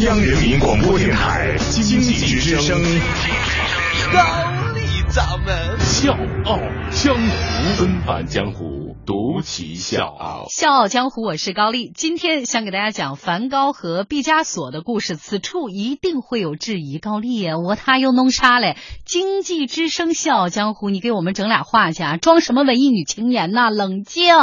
[0.00, 2.78] 央人民广播电台经济之声，
[4.12, 4.20] 高
[4.74, 6.12] 丽掌门笑
[6.44, 6.58] 傲
[6.90, 10.46] 江湖，恩返江湖，独骑笑傲。
[10.50, 11.90] 笑傲江湖，我是高丽。
[11.94, 16.98] 今天想给大家讲梵高和毕加索的故事，此处一定会有质疑。
[16.98, 18.76] 高丽呀，我他又弄啥嘞？
[19.06, 22.16] 经济之声笑傲江湖，你给我们整俩画去啊？
[22.18, 23.70] 装什么文艺女青年呐？
[23.70, 24.34] 冷静，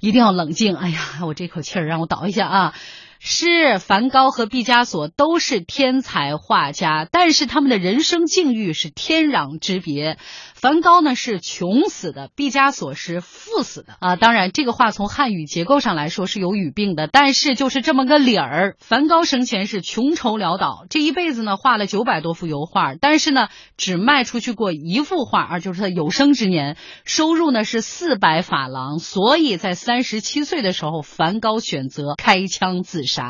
[0.00, 0.74] 一定要冷静。
[0.76, 2.74] 哎呀，我这口气儿让我倒一下啊。
[3.22, 10.16] 是梵高和毕加索都是天才画家，但是他们的人生境遇是天壤之别。
[10.54, 14.16] 梵高呢是穷死的，毕加索是富死的啊。
[14.16, 18.74] 当然，这个话从汉语结构上来说是有语病的，但是就是这么个理儿。
[18.78, 33.09] 梵高生前是穷愁潦倒，这一辈子呢画了九百多幅油画，但是呢只卖出去过一幅画，而就是他有生之年收入呢是四百法郎，所以在三十七岁的时候，梵高选择开枪自杀。
[33.10, 33.28] Sạ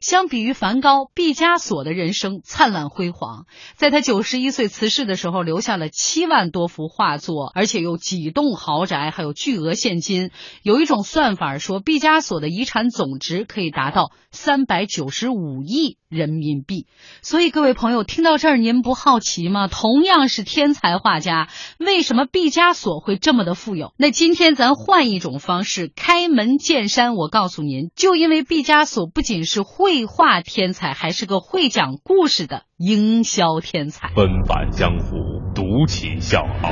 [0.00, 3.46] 相比于梵高，毕加索的人生灿烂辉煌。
[3.76, 10.30] 在他九十一岁辞世的时候，留下了七万多幅画作，而且有几栋豪宅，还有巨额现金。
[10.62, 16.86] 有一种算法说，毕加索的遗产总值可以达到三百九十五亿人民币。
[17.22, 19.68] 所以，各位朋友听到这儿，您不好奇吗？
[19.68, 23.92] 同样是天才画家，为什么毕加索会这么的富有？
[23.96, 34.10] 那今天咱换一种方式，开门见山，我告诉您，就因为毕加索不仅是会绘画天才，还是个会讲故事的营销天才。
[34.14, 35.16] 奔返江湖，
[35.54, 36.70] 独起笑傲，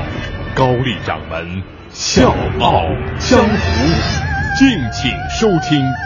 [0.54, 2.28] 高丽掌门笑
[2.60, 2.82] 傲
[3.18, 3.56] 江湖，
[4.58, 6.05] 敬请收听。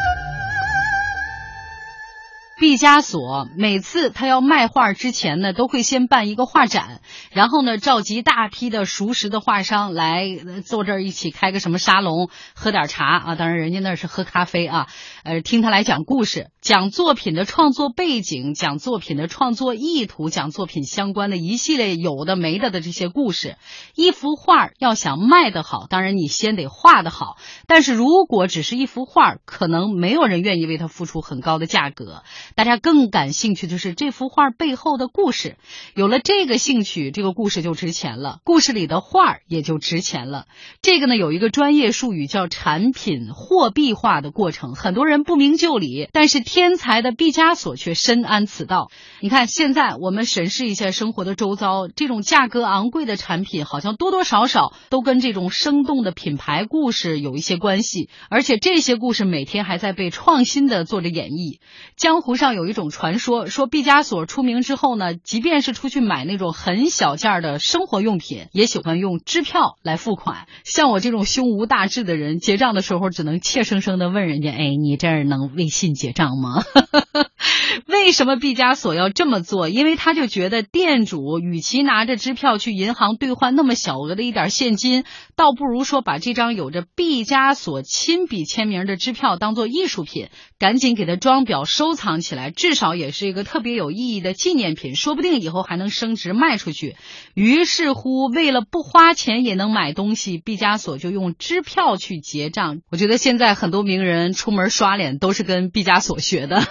[2.61, 7.01] 毕加索每次他要卖画之前呢，都会先办一个画展，
[7.33, 10.27] 然后呢召集大批的熟识的画商来
[10.63, 13.35] 坐这儿一起开个什么沙龙，喝点茶啊。
[13.35, 14.89] 当然人家那是喝咖啡啊，
[15.25, 23.57] 呃，听他来讲故事，讲作品的创作背景，讲作品的创作意图，讲作品相关的一系列有的没的的这些故事。
[23.95, 27.39] 一幅画要想卖得好，当然你先得画得好。
[27.67, 32.23] 但是如果只是一幅画，可能没有人愿意为它付出很高的价格。
[32.57, 35.57] 大家更感兴趣的是这幅画背后的故事，
[35.95, 40.47] 有了这个兴趣，这个故事就值钱了，故事里的画也就值钱了。
[40.83, 48.91] 这个呢有一个专业术语叫产品货币化的过程，很多人不明就里，但是天才的毕加索却深谙此道。
[49.21, 61.61] 你看，现在我们审视一下生活的周遭，这种价格昂贵的产品，好像多多少少都跟这种生动的品牌故事有一些关系，而且这些故事每天还在被创新的做着演绎。
[61.97, 62.40] 江湖。
[62.41, 70.47] 上有一种传说，说毕加索出名之后呢，即便是出去买那种很小件的生活用品，也喜欢用支票来付款。
[70.65, 76.65] 像我这种胸无大志的人，结账的时候只能怯生生的问人家：“哎，你这儿能微信结账吗？”
[77.87, 79.69] 为什么毕加索要这么做？
[79.69, 85.05] 因为他就觉得店主与其拿着支票去银行兑换那么小额的一点现金，
[85.37, 92.35] 倒不如说把这张有着毕加索亲笔签名的支票当做艺术品， 赶紧给他装裱收藏起。
[92.35, 96.97] 来，至少也是一个特别有意义的纪念品，说不定以后还能升值卖出去。
[97.35, 102.81] 于是乎，为了不花钱也能买东西，毕加索就用支票去结账。
[102.91, 106.63] 我觉得现在很多名人出门刷脸都是跟毕加索学的。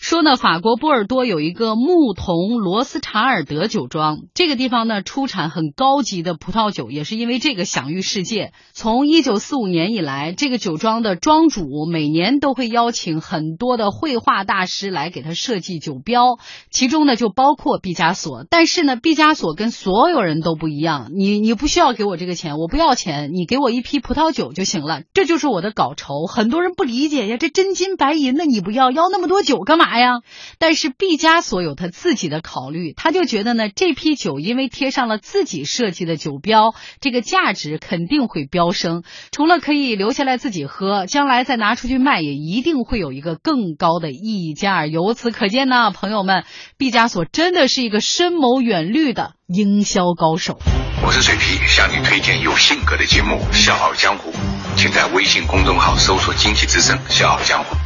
[0.00, 8.52] 说呢，那法国波尔多有一个牧童罗斯查尔德酒庄，这个地方呢出产很高级的葡萄酒，也是因为这个享誉世界。
[8.74, 14.90] 从一九四五年以来，这个酒庄的庄主每年都会邀请很多的绘画大师。
[14.90, 16.38] 来给他设计酒标，
[16.70, 18.44] 其中呢就包括毕加索。
[18.50, 21.10] 但是呢，毕加索跟所有人都不一样。
[21.14, 25.04] 你你不需要给我这个钱，我不要钱，你给我一批葡萄酒就行了。
[25.14, 26.26] 这就是我的稿酬。
[26.26, 30.17] 很多人不理解呀，这真金白银的你不要，要那么多酒干嘛呀？
[30.58, 39.02] 但是毕加索有他自己的考虑，他就觉得呢，这批酒因为贴上了自己设计的酒标，这个价值肯定会飙升。
[39.32, 44.86] 除了可以留下来自己喝，将来再拿出去卖，也一定会有一个更高的溢价。
[44.86, 46.44] 由此可见呢，朋友们，
[46.76, 50.58] 毕加索真的是一个深谋远虑的营销高手。
[51.04, 54.30] 我是水皮，向你推荐有性格的节目《笑傲江湖》，
[54.76, 57.76] 请在微信公众号搜索“经济之声笑傲江湖”，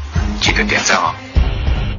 [0.41, 1.32] 记得点赞哦。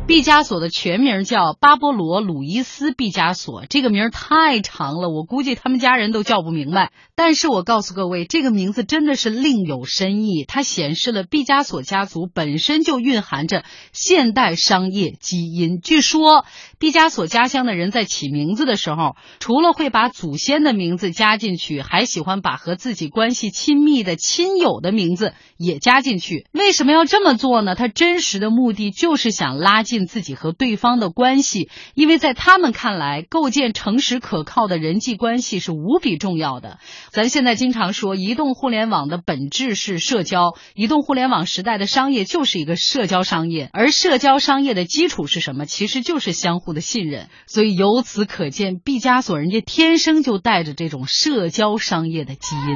[0.06, 6.92] 毕加索的全名叫巴勃罗·鲁伊斯·毕加索，这个名太长了，我估计他们家人都叫不明白。
[7.16, 13.64] 但是我告诉各位，这个名字真的是另有深意，它显示了毕加索家族本身就蕴含着
[13.94, 15.80] 现代商业基因。
[15.80, 16.46] 据说，
[16.84, 26.46] 毕加索家乡的人在起名字的时候，除了会把祖先的名字加进去，还喜欢把和自己关系亲密的亲友的名字也加进去。
[26.52, 27.74] 为什么要这么做呢？
[27.74, 36.80] 他真实的目的就是想拉近自己和对方的关系，因为在他们看来，构建诚实可靠的人际关系是无比重要的。
[37.14, 45.66] 咱现在经常说，移动互联网的本质是社交，移动互联网时代的商业就是一个社交商业，而社交商业的基础是什么？
[45.66, 47.30] 其实就是相互的信任。
[47.48, 52.76] 所以由此可见，毕加索人家天生就带着这种社交商业的基因。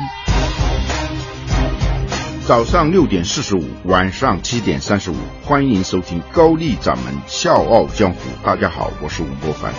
[2.45, 8.19] 早上六点四十五，晚上七点三十五，欢迎收听高丽掌门笑傲江湖。
[8.41, 9.73] 大家好，我是吴伯凡。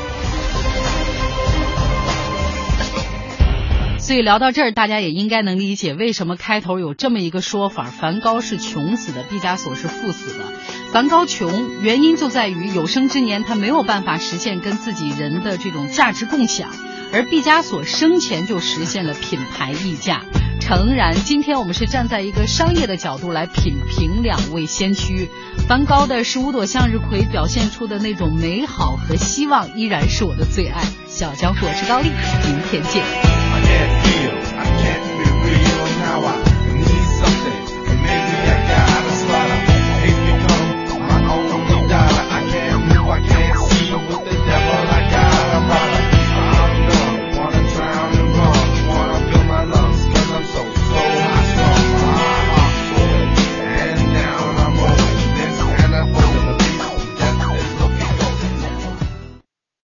[4.08, 10.46] 所以聊到这儿，大家也应该能理解为什么开头有这么一个说法：梵高是穷死的，毕加索是富死的。
[10.94, 16.70] 梵高穷，原因就在于有生之年他没有办法实现跟自己人的这种价值共享，
[17.12, 20.22] 而毕加索生前就实现了品牌溢价。
[20.58, 25.28] 诚然，今天我们是站在一个商业的角度来品评两位先驱。
[25.68, 30.82] 梵高的十五朵向日葵表现出的那种美好和希望，依然是我的最爱。
[31.06, 32.08] 小江，我是高丽，
[32.46, 33.47] 明天见。